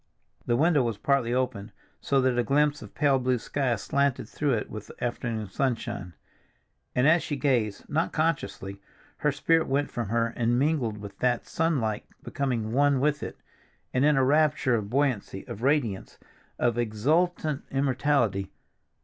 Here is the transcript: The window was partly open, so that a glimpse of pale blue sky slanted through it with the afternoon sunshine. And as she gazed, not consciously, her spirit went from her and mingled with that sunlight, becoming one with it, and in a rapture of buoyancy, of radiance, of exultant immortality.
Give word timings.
The 0.47 0.55
window 0.55 0.81
was 0.81 0.97
partly 0.97 1.31
open, 1.31 1.71
so 1.99 2.19
that 2.21 2.39
a 2.39 2.43
glimpse 2.43 2.81
of 2.81 2.95
pale 2.95 3.19
blue 3.19 3.37
sky 3.37 3.75
slanted 3.75 4.27
through 4.27 4.53
it 4.55 4.67
with 4.67 4.87
the 4.87 5.03
afternoon 5.03 5.47
sunshine. 5.47 6.15
And 6.95 7.07
as 7.07 7.21
she 7.21 7.35
gazed, 7.35 7.87
not 7.87 8.11
consciously, 8.11 8.81
her 9.17 9.31
spirit 9.31 9.67
went 9.67 9.91
from 9.91 10.09
her 10.09 10.33
and 10.35 10.57
mingled 10.57 10.97
with 10.97 11.19
that 11.19 11.45
sunlight, 11.45 12.07
becoming 12.23 12.71
one 12.71 12.99
with 12.99 13.21
it, 13.21 13.37
and 13.93 14.03
in 14.03 14.17
a 14.17 14.23
rapture 14.23 14.73
of 14.73 14.89
buoyancy, 14.89 15.45
of 15.47 15.61
radiance, 15.61 16.17
of 16.57 16.79
exultant 16.79 17.61
immortality. 17.69 18.51